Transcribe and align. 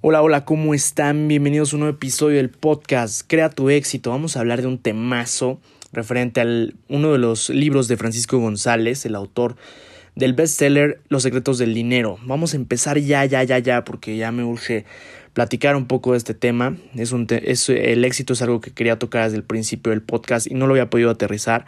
Hola, 0.00 0.22
hola, 0.22 0.44
¿cómo 0.44 0.74
están? 0.74 1.26
Bienvenidos 1.26 1.72
a 1.72 1.76
un 1.76 1.80
nuevo 1.80 1.96
episodio 1.96 2.36
del 2.36 2.50
podcast 2.50 3.22
Crea 3.26 3.50
tu 3.50 3.68
éxito. 3.68 4.10
Vamos 4.10 4.36
a 4.36 4.40
hablar 4.40 4.60
de 4.60 4.68
un 4.68 4.78
temazo 4.78 5.58
referente 5.92 6.40
a 6.40 6.44
uno 6.88 7.10
de 7.10 7.18
los 7.18 7.50
libros 7.50 7.88
de 7.88 7.96
Francisco 7.96 8.38
González, 8.38 9.04
el 9.06 9.16
autor 9.16 9.56
del 10.14 10.34
bestseller 10.34 11.00
Los 11.08 11.24
secretos 11.24 11.58
del 11.58 11.74
dinero. 11.74 12.16
Vamos 12.26 12.54
a 12.54 12.58
empezar 12.58 13.00
ya, 13.00 13.24
ya, 13.24 13.42
ya, 13.42 13.58
ya, 13.58 13.84
porque 13.84 14.16
ya 14.16 14.30
me 14.30 14.44
urge 14.44 14.84
platicar 15.32 15.74
un 15.74 15.88
poco 15.88 16.12
de 16.12 16.18
este 16.18 16.32
tema. 16.32 16.76
Es 16.94 17.10
un 17.10 17.26
es, 17.30 17.68
el 17.68 18.04
éxito 18.04 18.34
es 18.34 18.42
algo 18.42 18.60
que 18.60 18.70
quería 18.70 19.00
tocar 19.00 19.24
desde 19.24 19.38
el 19.38 19.44
principio 19.44 19.90
del 19.90 20.02
podcast 20.02 20.46
y 20.46 20.54
no 20.54 20.68
lo 20.68 20.74
había 20.74 20.90
podido 20.90 21.10
aterrizar. 21.10 21.66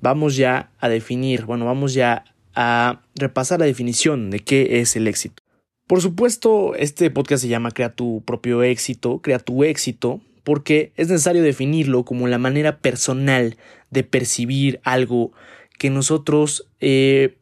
Vamos 0.00 0.34
ya 0.34 0.72
a 0.80 0.88
definir, 0.88 1.44
bueno, 1.44 1.64
vamos 1.64 1.94
ya 1.94 2.24
a 2.56 3.02
repasar 3.14 3.60
la 3.60 3.66
definición 3.66 4.30
de 4.30 4.40
qué 4.40 4.80
es 4.80 4.96
el 4.96 5.06
éxito. 5.06 5.44
Por 5.88 6.02
supuesto, 6.02 6.74
este 6.74 7.10
podcast 7.10 7.42
se 7.42 7.48
llama 7.48 7.70
Crea 7.70 7.94
tu 7.94 8.22
propio 8.26 8.62
éxito, 8.62 9.22
crea 9.22 9.38
tu 9.38 9.64
éxito, 9.64 10.20
porque 10.44 10.92
es 10.96 11.08
necesario 11.08 11.42
definirlo 11.42 12.04
como 12.04 12.28
la 12.28 12.36
manera 12.36 12.80
personal 12.80 13.56
de 13.90 14.04
percibir 14.04 14.80
algo 14.84 15.32
que 15.78 15.88
nosotros 15.88 16.68
eh, 16.80 17.38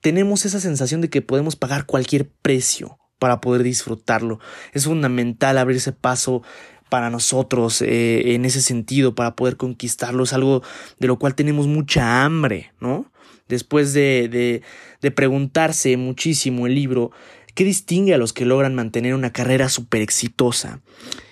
tenemos 0.00 0.44
esa 0.44 0.58
sensación 0.58 1.02
de 1.02 1.08
que 1.08 1.22
podemos 1.22 1.54
pagar 1.54 1.86
cualquier 1.86 2.28
precio 2.28 2.98
para 3.20 3.40
poder 3.40 3.62
disfrutarlo. 3.62 4.40
Es 4.72 4.86
fundamental 4.86 5.56
abrirse 5.56 5.92
paso 5.92 6.42
para 6.88 7.10
nosotros 7.10 7.80
eh, 7.80 8.34
en 8.34 8.44
ese 8.44 8.60
sentido, 8.60 9.14
para 9.14 9.36
poder 9.36 9.56
conquistarlo. 9.56 10.24
Es 10.24 10.32
algo 10.32 10.64
de 10.98 11.06
lo 11.06 11.16
cual 11.16 11.36
tenemos 11.36 11.68
mucha 11.68 12.24
hambre, 12.24 12.72
¿no? 12.80 13.12
Después 13.46 13.92
de, 13.92 14.28
de, 14.28 14.62
de 15.00 15.10
preguntarse 15.12 15.96
muchísimo 15.96 16.66
el 16.66 16.74
libro, 16.74 17.12
¿Qué 17.54 17.64
distingue 17.64 18.14
a 18.14 18.18
los 18.18 18.32
que 18.32 18.44
logran 18.44 18.74
mantener 18.74 19.14
una 19.14 19.32
carrera 19.32 19.68
súper 19.68 20.02
exitosa? 20.02 20.80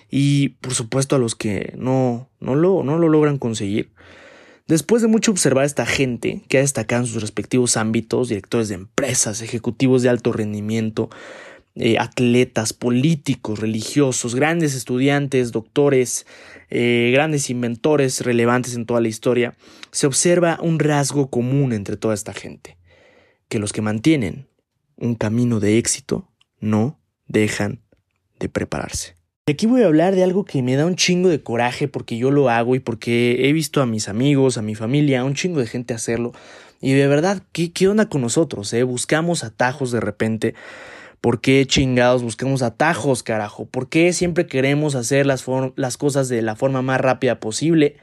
Y 0.09 0.51
por 0.61 0.75
supuesto 0.75 1.17
a 1.17 1.19
los 1.19 1.35
que 1.35 1.75
no, 1.77 2.31
no, 2.39 2.55
lo, 2.55 2.85
no 2.85 2.99
lo 2.99 3.09
logran 3.09 3.39
conseguir. 3.39 3.93
Después 4.69 5.03
de 5.03 5.09
mucho 5.09 5.33
observar 5.33 5.65
a 5.65 5.67
esta 5.67 5.85
gente 5.85 6.43
que 6.49 6.59
ha 6.59 6.61
destacado 6.61 7.03
en 7.03 7.09
sus 7.09 7.21
respectivos 7.21 7.77
ámbitos, 7.77 8.29
directores 8.29 8.69
de 8.69 8.77
empresas, 8.77 9.43
ejecutivos 9.43 10.03
de 10.03 10.09
alto 10.09 10.33
rendimiento, 10.33 11.11
eh, 11.75 11.97
atletas, 11.99 12.73
políticos, 12.73 13.59
religiosos, 13.59 14.35
grandes 14.35 14.75
estudiantes, 14.75 15.51
doctores, 15.51 16.27
eh, 16.71 17.11
grandes 17.13 17.51
inventores 17.51 18.21
relevantes 18.21 18.75
en 18.77 18.87
toda 18.87 19.01
la 19.01 19.09
historia, 19.09 19.57
se 19.91 20.07
observa 20.07 20.59
un 20.63 20.79
rasgo 20.79 21.31
común 21.31 21.73
entre 21.73 21.97
toda 21.97 22.15
esta 22.15 22.33
gente, 22.33 22.77
que 23.49 23.59
los 23.59 23.73
que 23.73 23.83
mantienen 23.83 24.47
un 24.97 25.15
camino 25.15 25.61
de 25.61 25.79
éxito, 25.79 26.29
no 26.61 27.01
dejan 27.27 27.83
de 28.39 28.49
prepararse. 28.49 29.15
Y 29.47 29.53
aquí 29.53 29.67
voy 29.67 29.83
a 29.83 29.87
hablar 29.87 30.15
de 30.15 30.23
algo 30.23 30.45
que 30.45 30.63
me 30.63 30.77
da 30.77 30.87
un 30.87 30.95
chingo 30.95 31.29
de 31.29 31.43
coraje 31.43 31.89
porque 31.89 32.17
yo 32.17 32.31
lo 32.31 32.49
hago 32.49 32.77
y 32.77 32.81
porque 32.81 33.49
he 33.49 33.53
visto 33.53 33.83
a 33.83 33.87
mis 33.87 34.09
amigos, 34.09 34.57
a 34.57 34.63
mi 34.63 34.77
familia, 34.77 35.21
a 35.21 35.25
un 35.25 35.35
chingo 35.35 35.59
de 35.59 35.67
gente 35.67 35.95
hacerlo. 35.95 36.33
Y 36.81 36.93
de 36.93 37.09
verdad, 37.09 37.43
¿qué, 37.51 37.73
qué 37.73 37.89
onda 37.89 38.09
con 38.09 38.21
nosotros? 38.21 38.73
Eh? 38.73 38.85
Buscamos 38.85 39.43
atajos 39.43 39.91
de 39.91 40.01
repente. 40.01 40.55
¿Por 41.21 41.41
qué 41.41 41.67
chingados 41.67 42.23
buscamos 42.23 42.63
atajos, 42.63 43.23
carajo? 43.23 43.67
¿Por 43.67 43.89
qué 43.89 44.13
siempre 44.13 44.47
queremos 44.47 44.95
hacer 44.95 45.27
las, 45.27 45.45
las 45.77 45.97
cosas 45.97 46.29
de 46.29 46.43
la 46.43 46.55
forma 46.57 46.83
más 46.83 47.01
rápida 47.01 47.41
posible 47.41 47.97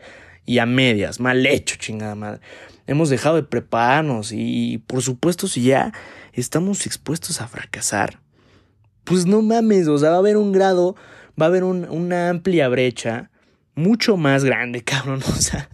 y 0.49 0.57
a 0.57 0.65
medias? 0.65 1.19
Mal 1.19 1.45
hecho, 1.45 1.75
chingada 1.77 2.15
madre. 2.15 2.41
Hemos 2.87 3.09
dejado 3.09 3.35
de 3.35 3.43
prepararnos 3.43 4.31
y 4.31 4.79
por 4.87 5.03
supuesto 5.03 5.47
si 5.47 5.61
ya 5.61 5.93
estamos 6.33 6.87
expuestos 6.87 7.39
a 7.39 7.47
fracasar, 7.47 8.19
pues 9.03 9.27
no 9.27 9.43
mames, 9.43 9.87
o 9.87 9.97
sea, 9.99 10.09
va 10.09 10.15
a 10.15 10.19
haber 10.19 10.37
un 10.37 10.51
grado, 10.51 10.95
va 11.39 11.45
a 11.45 11.49
haber 11.49 11.63
una 11.63 12.29
amplia 12.29 12.67
brecha 12.67 13.29
mucho 13.75 14.17
más 14.17 14.43
grande, 14.43 14.83
cabrón, 14.83 15.21
o 15.23 15.35
sea, 15.35 15.69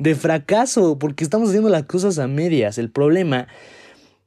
de 0.00 0.16
fracaso, 0.16 0.98
porque 0.98 1.22
estamos 1.22 1.50
haciendo 1.50 1.68
las 1.68 1.84
cosas 1.84 2.18
a 2.18 2.26
medias. 2.26 2.78
El 2.78 2.90
problema, 2.90 3.46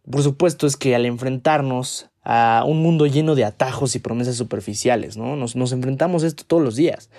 por 0.09 0.23
supuesto, 0.23 0.66
es 0.66 0.77
que 0.77 0.95
al 0.95 1.06
enfrentarnos 1.06 2.09
a 2.23 2.63
un 2.66 2.81
mundo 2.81 3.06
lleno 3.06 3.35
de 3.35 3.44
atajos 3.44 3.95
y 3.95 4.00
promesas 4.00 4.38
superficiales, 4.38 5.17
¿no? 5.17 5.35
Nos, 5.35 5.57
nos 5.57 5.73
enfrentamos 5.73 6.23
a 6.23 6.27
esto 6.27 6.45
todos 6.47 6.63
los 6.63 6.77
días. 6.77 7.09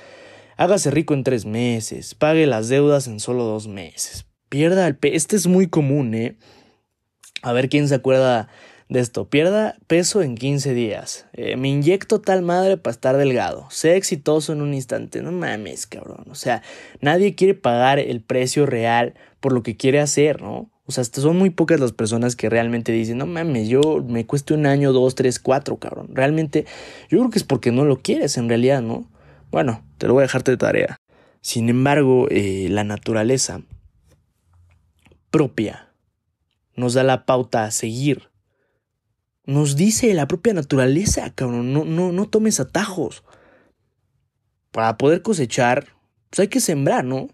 Hágase 0.59 0.91
rico 0.91 1.15
en 1.15 1.23
tres 1.23 1.47
meses, 1.47 2.17
pague 2.17 2.45
las 2.49 2.69
deudas 2.69 3.07
en 3.07 3.21
solo 3.21 3.45
dos 3.45 3.69
meses, 3.69 4.27
pierda 4.49 4.89
el 4.89 4.97
pe... 4.97 5.15
Este 5.15 5.37
es 5.37 5.47
muy 5.47 5.69
común, 5.69 6.15
¿eh? 6.15 6.37
A 7.43 7.53
ver 7.53 7.69
quién 7.69 7.87
se 7.87 7.95
acuerda 7.95 8.49
de 8.89 8.99
esto. 8.99 9.29
Pierda 9.29 9.77
peso 9.87 10.21
en 10.21 10.35
15 10.35 10.75
días. 10.75 11.27
Eh, 11.33 11.57
me 11.57 11.69
inyecto 11.69 12.21
tal 12.21 12.43
madre 12.43 12.77
para 12.77 12.93
estar 12.93 13.17
delgado. 13.17 13.69
Sé 13.71 13.95
exitoso 13.95 14.53
en 14.53 14.61
un 14.61 14.75
instante. 14.75 15.23
No 15.23 15.31
mames, 15.31 15.87
cabrón. 15.87 16.25
O 16.29 16.35
sea, 16.35 16.63
nadie 17.01 17.37
quiere 17.37 17.55
pagar 17.55 18.01
el 18.01 18.21
precio 18.21 18.67
real 18.67 19.15
por 19.39 19.53
lo 19.53 19.63
que 19.63 19.77
quiere 19.77 20.01
hacer, 20.01 20.43
¿no? 20.43 20.73
O 20.87 20.91
sea, 20.91 21.05
son 21.05 21.37
muy 21.37 21.51
pocas 21.51 21.79
las 21.79 21.93
personas 21.93 22.35
que 22.35 22.51
realmente 22.51 22.91
dicen, 22.91 23.19
no 23.19 23.27
mames, 23.27 23.69
yo 23.69 24.03
me 24.05 24.27
cueste 24.27 24.55
un 24.55 24.67
año, 24.67 24.93
dos, 24.93 25.15
tres, 25.15 25.39
cuatro, 25.39 25.77
cabrón. 25.77 26.09
Realmente, 26.15 26.65
yo 27.11 27.19
creo 27.19 27.31
que 27.31 27.39
es 27.39 27.45
porque 27.45 27.71
no 27.71 27.85
lo 27.85 28.01
quieres 28.03 28.39
en 28.39 28.49
realidad, 28.49 28.83
¿no? 28.83 29.07
Bueno, 29.51 29.85
te 29.99 30.07
lo 30.07 30.15
voy 30.15 30.23
a 30.23 30.27
dejarte 30.27 30.51
de 30.51 30.57
tarea. 30.57 31.01
Sin 31.41 31.69
embargo, 31.69 32.27
eh, 32.31 32.69
la 32.71 32.85
naturaleza 32.85 33.63
propia 35.31 35.93
nos 36.75 36.95
da 36.95 37.03
la 37.03 37.25
pauta 37.25 37.65
a 37.65 37.71
seguir. 37.71 38.31
Nos 39.45 39.77
dice 39.77 40.13
la 40.15 40.29
propia 40.29 40.53
naturaleza, 40.53 41.33
cabrón, 41.35 41.73
no, 41.73 41.85
no, 41.85 42.13
no 42.13 42.29
tomes 42.29 42.61
atajos. 42.61 43.25
Para 44.71 44.99
poder 44.99 45.23
cosechar, 45.23 45.95
pues 46.29 46.41
hay 46.41 46.49
que 46.49 46.61
sembrar, 46.61 47.05
¿no? 47.05 47.29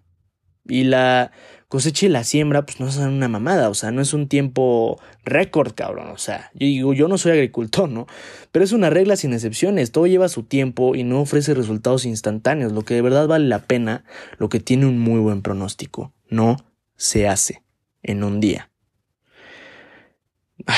Y 0.67 0.85
la 0.85 1.31
cosecha 1.69 2.07
y 2.07 2.09
la 2.09 2.23
siembra, 2.23 2.65
pues 2.65 2.79
no 2.79 2.91
son 2.93 3.15
una 3.15 3.27
mamada, 3.29 3.69
o 3.69 3.75
sea, 3.75 3.91
no 3.91 4.01
es 4.01 4.15
un 4.15 4.29
tiempo 4.29 5.01
récord, 5.25 5.73
cabrón, 5.75 6.09
o 6.09 6.19
sea, 6.19 6.53
yo 6.55 6.67
digo, 6.67 6.95
yo 6.95 7.09
no 7.09 7.19
soy 7.19 7.33
agricultor, 7.33 7.89
¿no? 7.89 8.07
Pero 8.53 8.65
es 8.65 8.71
una 8.71 8.91
regla 8.91 9.17
sin 9.17 9.33
excepciones, 9.33 9.91
todo 9.91 10.07
lleva 10.07 10.29
su 10.29 10.45
tiempo 10.45 10.95
y 10.95 11.03
no 11.03 11.21
ofrece 11.21 11.53
resultados 11.53 12.05
instantáneos, 12.05 12.73
lo 12.73 12.83
que 12.83 12.95
de 12.95 13.03
verdad 13.03 13.27
vale 13.27 13.49
la 13.49 13.59
pena, 13.59 14.05
lo 14.39 14.49
que 14.49 14.61
tiene 14.61 14.87
un 14.87 15.01
muy 15.01 15.19
buen 15.19 15.43
pronóstico, 15.43 16.13
no 16.29 16.59
se 16.97 17.27
hace 17.27 17.65
en 18.05 18.23
un 18.23 18.39
día. 18.41 18.71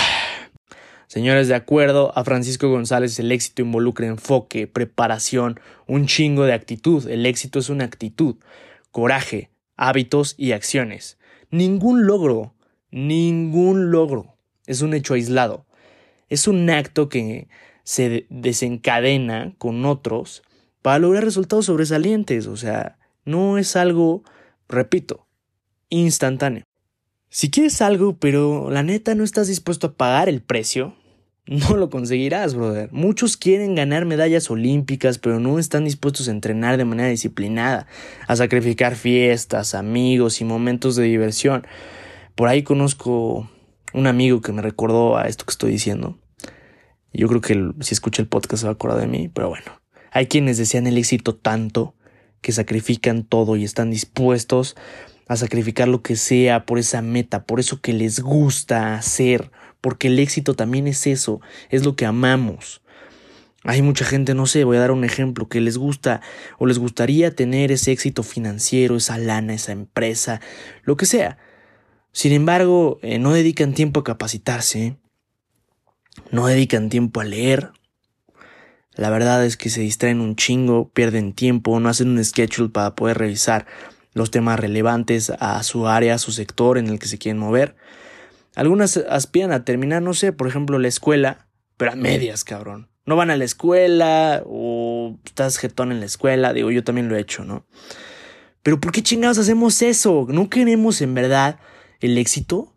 Señores, 1.08 1.48
de 1.48 1.54
acuerdo 1.54 2.16
a 2.16 2.24
Francisco 2.24 2.68
González, 2.68 3.18
el 3.18 3.32
éxito 3.32 3.62
involucra 3.62 4.06
enfoque, 4.06 4.66
preparación, 4.66 5.60
un 5.86 6.06
chingo 6.06 6.44
de 6.44 6.52
actitud. 6.52 7.08
El 7.08 7.26
éxito 7.26 7.58
es 7.58 7.68
una 7.68 7.84
actitud, 7.84 8.36
coraje, 8.90 9.50
hábitos 9.76 10.34
y 10.36 10.52
acciones. 10.52 11.18
Ningún 11.50 12.06
logro, 12.06 12.54
ningún 12.90 13.90
logro 13.90 14.36
es 14.66 14.82
un 14.82 14.94
hecho 14.94 15.14
aislado. 15.14 15.66
Es 16.28 16.48
un 16.48 16.68
acto 16.70 17.08
que 17.08 17.48
se 17.84 18.26
desencadena 18.30 19.54
con 19.58 19.84
otros 19.84 20.42
para 20.82 20.98
lograr 20.98 21.24
resultados 21.24 21.66
sobresalientes. 21.66 22.46
O 22.46 22.56
sea, 22.56 22.98
no 23.24 23.58
es 23.58 23.76
algo, 23.76 24.24
repito, 24.68 25.26
instantáneo. 25.88 26.64
Si 27.28 27.50
quieres 27.50 27.82
algo, 27.82 28.16
pero 28.16 28.70
la 28.70 28.82
neta 28.82 29.14
no 29.14 29.24
estás 29.24 29.48
dispuesto 29.48 29.88
a 29.88 29.94
pagar 29.94 30.28
el 30.28 30.42
precio, 30.42 30.96
no 31.46 31.76
lo 31.76 31.90
conseguirás, 31.90 32.54
brother. 32.54 32.88
Muchos 32.92 33.36
quieren 33.36 33.74
ganar 33.74 34.04
medallas 34.04 34.50
olímpicas, 34.50 35.18
pero 35.18 35.38
no 35.38 35.58
están 35.58 35.84
dispuestos 35.84 36.28
a 36.28 36.32
entrenar 36.32 36.76
de 36.76 36.84
manera 36.84 37.08
disciplinada, 37.08 37.86
a 38.26 38.36
sacrificar 38.36 38.96
fiestas, 38.96 39.74
amigos 39.74 40.40
y 40.40 40.44
momentos 40.44 40.96
de 40.96 41.04
diversión. 41.04 41.66
Por 42.34 42.48
ahí 42.48 42.62
conozco 42.62 43.48
un 43.94 44.06
amigo 44.06 44.40
que 44.40 44.52
me 44.52 44.62
recordó 44.62 45.16
a 45.16 45.28
esto 45.28 45.44
que 45.44 45.52
estoy 45.52 45.70
diciendo. 45.70 46.18
Yo 47.12 47.28
creo 47.28 47.40
que 47.40 47.72
si 47.80 47.94
escucha 47.94 48.20
el 48.20 48.28
podcast 48.28 48.62
se 48.62 48.66
va 48.66 48.72
a 48.72 48.74
acordar 48.74 49.00
de 49.00 49.06
mí, 49.06 49.28
pero 49.32 49.48
bueno. 49.48 49.80
Hay 50.10 50.26
quienes 50.26 50.58
desean 50.58 50.86
el 50.86 50.98
éxito 50.98 51.34
tanto 51.34 51.94
que 52.40 52.52
sacrifican 52.52 53.22
todo 53.22 53.56
y 53.56 53.64
están 53.64 53.90
dispuestos 53.90 54.76
a 55.28 55.36
sacrificar 55.36 55.88
lo 55.88 56.02
que 56.02 56.16
sea 56.16 56.66
por 56.66 56.78
esa 56.78 57.02
meta, 57.02 57.44
por 57.44 57.60
eso 57.60 57.80
que 57.80 57.92
les 57.92 58.20
gusta 58.20 58.94
hacer, 58.94 59.50
porque 59.86 60.08
el 60.08 60.18
éxito 60.18 60.54
también 60.54 60.88
es 60.88 61.06
eso, 61.06 61.40
es 61.70 61.84
lo 61.84 61.94
que 61.94 62.06
amamos. 62.06 62.82
Hay 63.62 63.82
mucha 63.82 64.04
gente, 64.04 64.34
no 64.34 64.46
sé, 64.46 64.64
voy 64.64 64.78
a 64.78 64.80
dar 64.80 64.90
un 64.90 65.04
ejemplo, 65.04 65.48
que 65.48 65.60
les 65.60 65.78
gusta 65.78 66.22
o 66.58 66.66
les 66.66 66.80
gustaría 66.80 67.36
tener 67.36 67.70
ese 67.70 67.92
éxito 67.92 68.24
financiero, 68.24 68.96
esa 68.96 69.16
lana, 69.16 69.54
esa 69.54 69.70
empresa, 69.70 70.40
lo 70.82 70.96
que 70.96 71.06
sea. 71.06 71.38
Sin 72.10 72.32
embargo, 72.32 72.98
eh, 73.00 73.20
no 73.20 73.32
dedican 73.32 73.74
tiempo 73.74 74.00
a 74.00 74.02
capacitarse, 74.02 74.96
no 76.32 76.48
dedican 76.48 76.88
tiempo 76.88 77.20
a 77.20 77.24
leer. 77.24 77.70
La 78.96 79.08
verdad 79.08 79.46
es 79.46 79.56
que 79.56 79.70
se 79.70 79.82
distraen 79.82 80.20
un 80.20 80.34
chingo, 80.34 80.88
pierden 80.88 81.32
tiempo, 81.32 81.78
no 81.78 81.88
hacen 81.88 82.08
un 82.08 82.24
schedule 82.24 82.70
para 82.70 82.96
poder 82.96 83.18
revisar 83.18 83.66
los 84.14 84.32
temas 84.32 84.58
relevantes 84.58 85.30
a 85.30 85.62
su 85.62 85.86
área, 85.86 86.14
a 86.14 86.18
su 86.18 86.32
sector 86.32 86.76
en 86.76 86.88
el 86.88 86.98
que 86.98 87.06
se 87.06 87.18
quieren 87.18 87.38
mover. 87.38 87.76
Algunas 88.56 88.96
aspiran 88.96 89.52
a 89.52 89.64
terminar, 89.64 90.00
no 90.00 90.14
sé, 90.14 90.32
por 90.32 90.48
ejemplo, 90.48 90.78
la 90.78 90.88
escuela, 90.88 91.46
pero 91.76 91.92
a 91.92 91.94
medias, 91.94 92.42
cabrón. 92.42 92.88
No 93.04 93.14
van 93.14 93.30
a 93.30 93.36
la 93.36 93.44
escuela 93.44 94.42
o 94.46 95.18
estás 95.26 95.58
jetón 95.58 95.92
en 95.92 96.00
la 96.00 96.06
escuela, 96.06 96.54
digo, 96.54 96.70
yo 96.70 96.82
también 96.82 97.10
lo 97.10 97.16
he 97.16 97.20
hecho, 97.20 97.44
¿no? 97.44 97.66
Pero 98.62 98.80
¿por 98.80 98.92
qué 98.92 99.02
chingados 99.02 99.36
hacemos 99.36 99.82
eso? 99.82 100.26
¿No 100.30 100.48
queremos 100.48 101.02
en 101.02 101.14
verdad 101.14 101.60
el 102.00 102.16
éxito? 102.16 102.74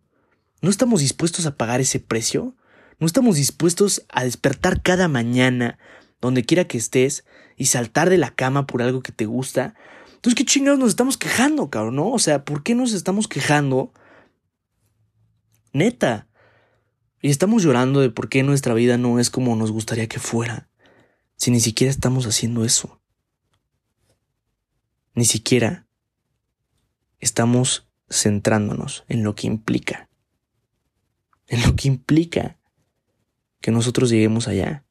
¿No 0.62 0.70
estamos 0.70 1.00
dispuestos 1.00 1.46
a 1.46 1.56
pagar 1.56 1.80
ese 1.80 2.02
precio? 2.02 2.58
¿No 3.00 3.08
estamos 3.08 3.38
dispuestos 3.38 4.06
a 4.10 4.26
despertar 4.26 4.82
cada 4.82 5.08
mañana, 5.08 5.80
donde 6.20 6.44
quiera 6.44 6.66
que 6.66 6.78
estés, 6.78 7.24
y 7.56 7.68
saltar 7.68 8.10
de 8.10 8.18
la 8.18 8.32
cama 8.32 8.68
por 8.68 8.82
algo 8.82 9.02
que 9.02 9.14
te 9.14 9.26
gusta? 9.26 9.76
Entonces, 10.16 10.36
¿qué 10.36 10.44
chingados 10.44 10.78
nos 10.78 10.90
estamos 10.90 11.18
quejando, 11.18 11.70
cabrón? 11.70 11.96
¿No? 11.96 12.12
O 12.12 12.20
sea, 12.20 12.44
¿por 12.44 12.64
qué 12.64 12.76
nos 12.76 12.92
estamos 12.92 13.30
quejando? 13.30 13.94
Neta. 15.74 16.28
Y 17.22 17.30
estamos 17.30 17.64
llorando 17.64 18.00
de 18.00 18.10
por 18.10 18.30
qué 18.30 18.44
nuestra 18.44 18.74
vida 18.74 18.98
no 18.98 19.20
es 19.20 19.30
como 19.30 19.56
nos 19.56 19.72
gustaría 19.72 20.08
que 20.08 20.20
fuera, 20.20 20.70
si 21.36 21.52
ni 21.52 21.60
siquiera 21.60 21.92
estamos 21.92 22.26
haciendo 22.26 22.64
eso. 22.64 23.02
Ni 25.16 25.26
siquiera 25.26 25.88
estamos 27.20 27.90
centrándonos 28.10 29.04
en 29.08 29.24
lo 29.24 29.36
que 29.36 29.48
implica. 29.48 30.10
En 31.48 31.62
lo 31.64 31.76
que 31.76 31.88
implica 31.88 32.58
que 33.60 33.72
nosotros 33.72 34.10
lleguemos 34.10 34.48
allá. 34.48 34.86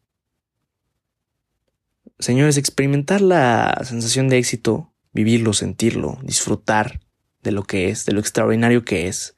Señores, 2.18 2.56
experimentar 2.56 3.20
la 3.20 3.80
sensación 3.84 4.28
de 4.28 4.38
éxito, 4.38 4.92
vivirlo, 5.12 5.52
sentirlo, 5.52 6.18
disfrutar 6.22 7.00
de 7.42 7.52
lo 7.52 7.62
que 7.62 7.90
es, 7.90 8.04
de 8.06 8.12
lo 8.12 8.20
extraordinario 8.20 8.84
que 8.84 9.08
es, 9.08 9.36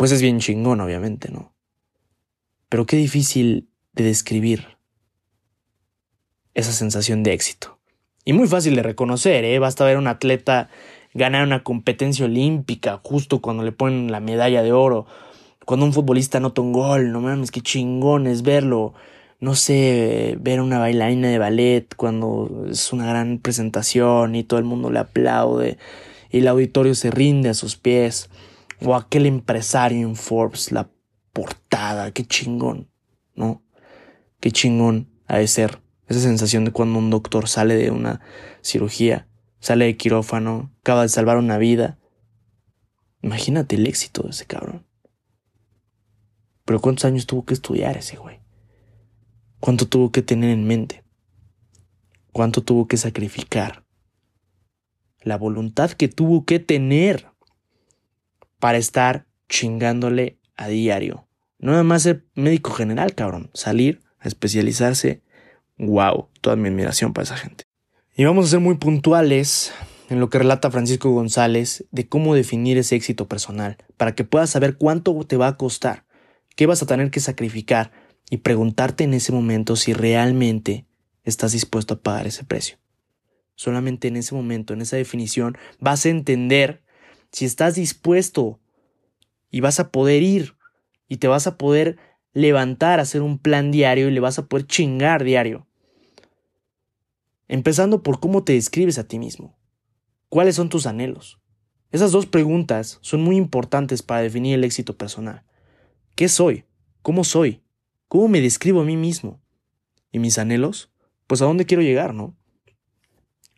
pues 0.00 0.12
es 0.12 0.22
bien 0.22 0.38
chingón, 0.38 0.80
obviamente, 0.80 1.30
¿no? 1.30 1.52
Pero 2.70 2.86
qué 2.86 2.96
difícil 2.96 3.68
de 3.92 4.04
describir 4.04 4.78
esa 6.54 6.72
sensación 6.72 7.22
de 7.22 7.34
éxito. 7.34 7.78
Y 8.24 8.32
muy 8.32 8.48
fácil 8.48 8.76
de 8.76 8.82
reconocer, 8.82 9.44
¿eh? 9.44 9.58
Basta 9.58 9.84
ver 9.84 9.96
a 9.96 9.98
un 9.98 10.06
atleta 10.06 10.70
ganar 11.12 11.46
una 11.46 11.62
competencia 11.62 12.24
olímpica 12.24 12.98
justo 13.04 13.42
cuando 13.42 13.62
le 13.62 13.72
ponen 13.72 14.10
la 14.10 14.20
medalla 14.20 14.62
de 14.62 14.72
oro. 14.72 15.04
Cuando 15.66 15.84
un 15.84 15.92
futbolista 15.92 16.38
anota 16.38 16.62
un 16.62 16.72
gol, 16.72 17.12
no 17.12 17.20
mames, 17.20 17.50
qué 17.50 17.60
chingón 17.60 18.26
es 18.26 18.40
verlo. 18.40 18.94
No 19.38 19.54
sé, 19.54 20.38
ver 20.40 20.62
una 20.62 20.78
bailarina 20.78 21.28
de 21.28 21.38
ballet 21.38 21.94
cuando 21.94 22.64
es 22.70 22.90
una 22.94 23.04
gran 23.04 23.36
presentación 23.36 24.34
y 24.34 24.44
todo 24.44 24.58
el 24.60 24.64
mundo 24.64 24.90
le 24.90 25.00
aplaude 25.00 25.76
y 26.30 26.38
el 26.38 26.48
auditorio 26.48 26.94
se 26.94 27.10
rinde 27.10 27.50
a 27.50 27.54
sus 27.54 27.76
pies. 27.76 28.30
O 28.82 28.94
aquel 28.94 29.26
empresario 29.26 30.06
en 30.06 30.16
Forbes, 30.16 30.72
la 30.72 30.90
portada, 31.32 32.12
qué 32.12 32.24
chingón, 32.24 32.90
¿no? 33.34 33.62
Qué 34.40 34.50
chingón 34.50 35.10
ha 35.26 35.38
de 35.38 35.46
ser 35.46 35.80
esa 36.06 36.20
sensación 36.20 36.64
de 36.64 36.72
cuando 36.72 36.98
un 36.98 37.10
doctor 37.10 37.48
sale 37.48 37.76
de 37.76 37.90
una 37.90 38.20
cirugía, 38.62 39.28
sale 39.60 39.84
de 39.84 39.96
quirófano, 39.96 40.74
acaba 40.80 41.02
de 41.02 41.08
salvar 41.08 41.36
una 41.36 41.58
vida. 41.58 41.98
Imagínate 43.22 43.76
el 43.76 43.86
éxito 43.86 44.22
de 44.22 44.30
ese 44.30 44.46
cabrón. 44.46 44.86
Pero 46.64 46.80
¿cuántos 46.80 47.04
años 47.04 47.26
tuvo 47.26 47.44
que 47.44 47.54
estudiar 47.54 47.96
ese 47.96 48.16
güey? 48.16 48.40
¿Cuánto 49.60 49.86
tuvo 49.86 50.10
que 50.10 50.22
tener 50.22 50.50
en 50.50 50.66
mente? 50.66 51.04
¿Cuánto 52.32 52.62
tuvo 52.62 52.88
que 52.88 52.96
sacrificar? 52.96 53.84
La 55.22 55.36
voluntad 55.36 55.90
que 55.90 56.08
tuvo 56.08 56.44
que 56.44 56.58
tener 56.60 57.28
para 58.60 58.78
estar 58.78 59.26
chingándole 59.48 60.38
a 60.56 60.68
diario. 60.68 61.26
No 61.58 61.72
nada 61.72 61.82
más 61.82 62.02
ser 62.02 62.24
médico 62.34 62.70
general, 62.70 63.14
cabrón. 63.14 63.50
Salir 63.52 64.00
a 64.20 64.28
especializarse. 64.28 65.22
Wow, 65.76 66.28
toda 66.40 66.56
mi 66.56 66.68
admiración 66.68 67.12
para 67.12 67.24
esa 67.24 67.36
gente. 67.36 67.64
Y 68.14 68.24
vamos 68.24 68.46
a 68.46 68.50
ser 68.50 68.60
muy 68.60 68.76
puntuales 68.76 69.72
en 70.10 70.20
lo 70.20 70.28
que 70.28 70.38
relata 70.38 70.70
Francisco 70.70 71.10
González 71.10 71.86
de 71.90 72.08
cómo 72.08 72.34
definir 72.34 72.76
ese 72.76 72.96
éxito 72.96 73.28
personal, 73.28 73.78
para 73.96 74.14
que 74.14 74.24
puedas 74.24 74.50
saber 74.50 74.76
cuánto 74.76 75.14
te 75.24 75.36
va 75.36 75.46
a 75.46 75.56
costar, 75.56 76.04
qué 76.56 76.66
vas 76.66 76.82
a 76.82 76.86
tener 76.86 77.10
que 77.10 77.20
sacrificar 77.20 77.92
y 78.28 78.38
preguntarte 78.38 79.04
en 79.04 79.14
ese 79.14 79.32
momento 79.32 79.76
si 79.76 79.92
realmente 79.92 80.86
estás 81.24 81.52
dispuesto 81.52 81.94
a 81.94 82.00
pagar 82.00 82.26
ese 82.26 82.44
precio. 82.44 82.76
Solamente 83.54 84.08
en 84.08 84.16
ese 84.16 84.34
momento, 84.34 84.74
en 84.74 84.80
esa 84.80 84.96
definición, 84.96 85.56
vas 85.78 86.04
a 86.04 86.08
entender 86.08 86.82
si 87.32 87.44
estás 87.44 87.74
dispuesto 87.74 88.60
y 89.50 89.60
vas 89.60 89.80
a 89.80 89.90
poder 89.90 90.22
ir 90.22 90.56
y 91.08 91.18
te 91.18 91.28
vas 91.28 91.46
a 91.46 91.56
poder 91.56 91.98
levantar 92.32 93.00
hacer 93.00 93.22
un 93.22 93.38
plan 93.38 93.70
diario 93.70 94.08
y 94.08 94.12
le 94.12 94.20
vas 94.20 94.38
a 94.38 94.46
poder 94.46 94.66
chingar 94.66 95.24
diario. 95.24 95.66
Empezando 97.48 98.02
por 98.02 98.20
cómo 98.20 98.44
te 98.44 98.52
describes 98.52 98.98
a 98.98 99.08
ti 99.08 99.18
mismo. 99.18 99.58
¿Cuáles 100.28 100.54
son 100.54 100.68
tus 100.68 100.86
anhelos? 100.86 101.40
Esas 101.90 102.12
dos 102.12 102.26
preguntas 102.26 102.98
son 103.00 103.22
muy 103.22 103.36
importantes 103.36 104.02
para 104.02 104.22
definir 104.22 104.54
el 104.54 104.62
éxito 104.62 104.96
personal. 104.96 105.42
¿Qué 106.14 106.28
soy? 106.28 106.64
¿Cómo 107.02 107.24
soy? 107.24 107.62
¿Cómo 108.06 108.28
me 108.28 108.40
describo 108.40 108.82
a 108.82 108.84
mí 108.84 108.96
mismo? 108.96 109.40
¿Y 110.12 110.20
mis 110.20 110.38
anhelos? 110.38 110.92
Pues 111.26 111.42
a 111.42 111.46
dónde 111.46 111.66
quiero 111.66 111.82
llegar, 111.82 112.14
¿no? 112.14 112.36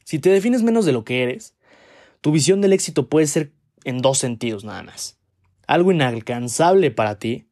Si 0.04 0.18
te 0.18 0.30
defines 0.30 0.62
menos 0.62 0.86
de 0.86 0.92
lo 0.92 1.04
que 1.04 1.22
eres, 1.22 1.54
tu 2.22 2.32
visión 2.32 2.60
del 2.60 2.72
éxito 2.72 3.08
puede 3.08 3.26
ser 3.26 3.52
en 3.84 3.98
dos 3.98 4.18
sentidos 4.18 4.64
nada 4.64 4.82
más 4.82 5.22
algo 5.66 5.92
inalcanzable 5.92 6.90
para 6.90 7.18
ti 7.18 7.48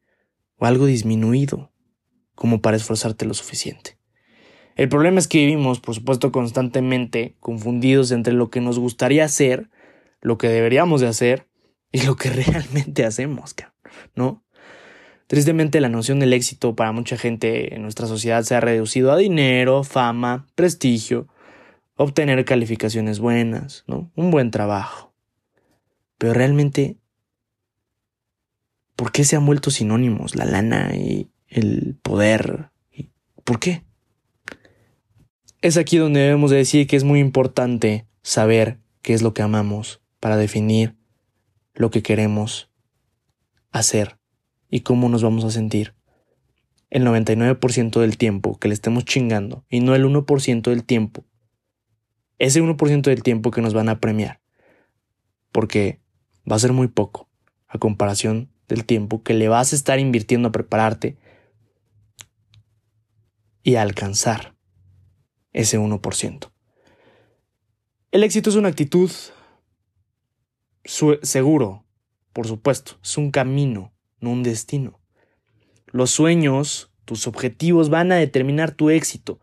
o 0.57 0.65
algo 0.65 0.85
disminuido 0.85 1.71
como 2.35 2.61
para 2.61 2.77
esforzarte 2.77 3.25
lo 3.25 3.33
suficiente. 3.33 3.97
El 4.75 4.89
problema 4.89 5.19
es 5.19 5.27
que 5.27 5.39
vivimos, 5.39 5.79
por 5.79 5.95
supuesto, 5.95 6.31
constantemente 6.31 7.35
confundidos 7.39 8.11
entre 8.11 8.33
lo 8.33 8.49
que 8.49 8.61
nos 8.61 8.79
gustaría 8.79 9.25
hacer, 9.25 9.69
lo 10.21 10.37
que 10.37 10.47
deberíamos 10.47 11.01
de 11.01 11.07
hacer 11.07 11.47
y 11.91 12.03
lo 12.03 12.15
que 12.15 12.29
realmente 12.29 13.05
hacemos, 13.05 13.55
¿no? 14.15 14.43
Tristemente 15.27 15.79
la 15.79 15.89
noción 15.89 16.19
del 16.19 16.33
éxito 16.33 16.75
para 16.75 16.91
mucha 16.91 17.17
gente 17.17 17.73
en 17.73 17.81
nuestra 17.81 18.05
sociedad 18.05 18.43
se 18.43 18.53
ha 18.53 18.59
reducido 18.59 19.11
a 19.11 19.17
dinero, 19.17 19.83
fama, 19.83 20.47
prestigio, 20.55 21.27
obtener 21.95 22.43
calificaciones 22.43 23.19
buenas, 23.19 23.83
¿no? 23.87 24.11
Un 24.15 24.29
buen 24.29 24.51
trabajo. 24.51 25.10
Pero 26.21 26.35
realmente 26.35 27.01
¿Por 29.01 29.11
qué 29.11 29.23
se 29.23 29.35
han 29.35 29.47
vuelto 29.47 29.71
sinónimos 29.71 30.35
la 30.35 30.45
lana 30.45 30.95
y 30.95 31.31
el 31.47 31.97
poder? 32.03 32.69
¿Por 33.43 33.59
qué? 33.59 33.83
Es 35.63 35.75
aquí 35.75 35.97
donde 35.97 36.19
debemos 36.19 36.51
decir 36.51 36.85
que 36.85 36.97
es 36.97 37.03
muy 37.03 37.19
importante 37.19 38.05
saber 38.21 38.77
qué 39.01 39.15
es 39.15 39.23
lo 39.23 39.33
que 39.33 39.41
amamos 39.41 40.03
para 40.19 40.37
definir 40.37 40.95
lo 41.73 41.89
que 41.89 42.03
queremos 42.03 42.69
hacer 43.71 44.19
y 44.69 44.81
cómo 44.81 45.09
nos 45.09 45.23
vamos 45.23 45.45
a 45.45 45.49
sentir 45.49 45.95
el 46.91 47.03
99% 47.03 48.01
del 48.01 48.17
tiempo 48.19 48.59
que 48.59 48.67
le 48.67 48.75
estemos 48.75 49.03
chingando 49.03 49.65
y 49.67 49.79
no 49.79 49.95
el 49.95 50.05
1% 50.05 50.61
del 50.69 50.83
tiempo. 50.83 51.25
Ese 52.37 52.61
1% 52.61 53.01
del 53.01 53.23
tiempo 53.23 53.49
que 53.49 53.61
nos 53.61 53.73
van 53.73 53.89
a 53.89 53.99
premiar. 53.99 54.41
Porque 55.51 56.00
va 56.49 56.55
a 56.55 56.59
ser 56.59 56.73
muy 56.73 56.87
poco 56.87 57.29
a 57.67 57.77
comparación 57.77 58.49
del 58.67 58.85
tiempo 58.85 59.23
que 59.23 59.33
le 59.33 59.47
vas 59.47 59.73
a 59.73 59.75
estar 59.75 59.99
invirtiendo 59.99 60.49
a 60.49 60.51
prepararte 60.51 61.17
y 63.63 63.75
a 63.75 63.81
alcanzar 63.81 64.55
ese 65.53 65.79
1%. 65.79 66.51
El 68.11 68.23
éxito 68.23 68.49
es 68.49 68.55
una 68.55 68.69
actitud 68.69 69.11
seguro, 70.83 71.85
por 72.33 72.47
supuesto, 72.47 72.97
es 73.03 73.17
un 73.17 73.31
camino, 73.31 73.93
no 74.19 74.31
un 74.31 74.43
destino. 74.43 74.99
Los 75.87 76.11
sueños, 76.11 76.91
tus 77.05 77.27
objetivos 77.27 77.89
van 77.89 78.11
a 78.11 78.15
determinar 78.15 78.71
tu 78.71 78.89
éxito. 78.89 79.39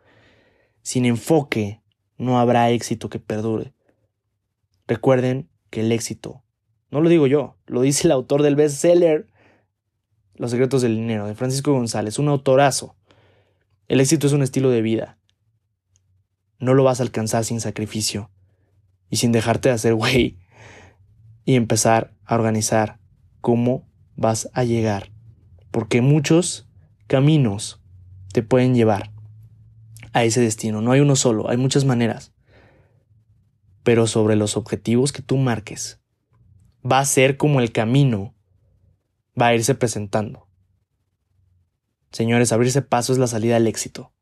Sin 0.83 1.05
enfoque, 1.05 1.83
no 2.17 2.38
habrá 2.38 2.71
éxito 2.71 3.09
que 3.09 3.19
perdure. 3.19 3.73
Recuerden 4.87 5.49
que 5.71 5.81
el 5.81 5.93
éxito 5.93 6.43
no 6.90 7.00
lo 7.00 7.09
digo 7.09 7.26
yo, 7.26 7.57
lo 7.66 7.83
dice 7.83 8.07
el 8.07 8.12
autor 8.12 8.42
del 8.42 8.57
bestseller 8.57 9.26
Los 10.35 10.50
secretos 10.50 10.83
del 10.83 10.97
dinero, 10.97 11.26
de 11.26 11.35
Francisco 11.35 11.73
González, 11.73 12.18
un 12.18 12.28
autorazo. 12.28 12.97
El 13.88 14.00
éxito 14.00 14.26
es 14.26 14.33
un 14.33 14.42
estilo 14.42 14.71
de 14.71 14.83
vida. 14.83 15.18
No 16.59 16.75
lo 16.75 16.85
vas 16.85 17.00
a 17.00 17.02
alcanzar 17.02 17.45
sin 17.45 17.61
sacrificio 17.61 18.30
y 19.11 19.16
sin 19.16 19.33
dejarte 19.33 19.68
de 19.68 19.75
hacer 19.75 19.95
güey 19.95 20.38
y 21.45 21.54
empezar 21.54 22.14
a 22.25 22.35
organizar 22.35 22.99
cómo 23.40 23.88
vas 24.16 24.50
a 24.52 24.64
llegar. 24.64 25.11
Porque 25.71 26.02
muchos 26.02 26.68
caminos 27.07 27.80
te 28.33 28.42
pueden 28.42 28.75
llevar 28.75 29.12
a 30.12 30.25
ese 30.25 30.40
destino. 30.40 30.83
No 30.83 30.92
hay 30.92 31.00
uno 31.00 31.16
solo, 31.16 31.49
hay 31.49 31.57
muchas 31.57 31.85
maneras. 31.85 32.33
Pero 33.83 34.07
sobre 34.07 34.37
los 34.37 34.57
objetivos 34.57 35.12
que 35.12 35.23
tú 35.23 35.37
marques, 35.37 36.00
va 36.90 37.00
a 37.00 37.04
ser 37.04 37.37
como 37.37 37.61
el 37.61 37.73
camino 37.73 38.35
va 39.40 39.49
a 39.49 39.54
irse 39.54 39.75
presentando. 39.75 40.49
Señores, 42.11 42.52
abrirse 42.52 42.83
paso 42.83 43.12
es 43.12 43.18
la 43.18 43.26
salida 43.26 43.57
al 43.57 43.66
éxito. 43.66 44.12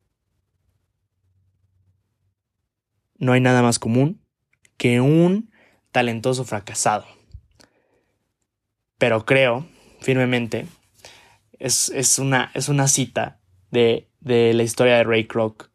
No 3.19 3.33
hay 3.33 3.41
nada 3.41 3.63
más 3.63 3.79
común 3.79 4.23
que 4.77 5.01
un 5.01 5.51
talentoso 5.93 6.45
fracasado. 6.45 7.07
Pero 8.99 9.25
creo 9.25 9.67
firmemente, 10.01 10.67
es, 11.59 11.89
es, 11.91 12.19
una, 12.19 12.51
es 12.55 12.69
una, 12.69 12.89
cita 12.89 13.41
de, 13.71 14.11
de 14.21 14.55
la 14.55 14.63
historia 14.63 14.97
de 14.97 15.05
Ray 15.05 15.27
Kroc, 15.27 15.71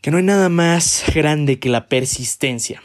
que 0.00 0.10
no 0.10 0.16
hay 0.16 0.22
nada 0.22 0.48
más 0.48 1.04
grande 1.14 1.58
que 1.58 1.68
la 1.68 1.88
persistencia. 1.88 2.82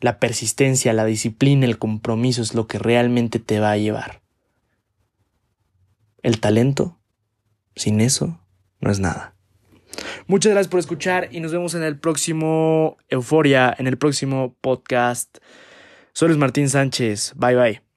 La 0.00 0.18
persistencia, 0.18 0.92
la 0.92 1.04
disciplina, 1.04 1.66
el 1.66 1.78
compromiso 1.78 2.42
es 2.42 2.54
lo 2.54 2.66
que 2.66 2.78
realmente 2.78 3.38
te 3.38 3.60
va 3.60 3.72
a 3.72 3.76
llevar. 3.76 4.22
El 6.22 6.40
talento, 6.40 6.98
sin 7.76 8.00
eso, 8.00 8.40
no 8.80 8.90
es 8.90 9.00
nada. 9.00 9.34
Muchas 10.26 10.52
gracias 10.52 10.70
por 10.70 10.80
escuchar 10.80 11.28
y 11.32 11.40
nos 11.40 11.52
vemos 11.52 11.74
en 11.74 11.82
el 11.82 11.98
próximo 11.98 12.96
Euforia, 13.08 13.74
en 13.76 13.86
el 13.86 13.98
próximo 13.98 14.56
podcast. 14.60 15.38
Soy 16.12 16.28
Luis 16.28 16.38
Martín 16.38 16.68
Sánchez. 16.68 17.34
Bye 17.36 17.56
bye. 17.56 17.89